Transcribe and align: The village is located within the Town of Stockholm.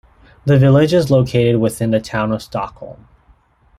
The 0.45 0.57
village 0.57 0.95
is 0.95 1.11
located 1.11 1.57
within 1.61 1.91
the 1.91 1.99
Town 1.99 2.31
of 2.31 2.41
Stockholm. 2.41 3.07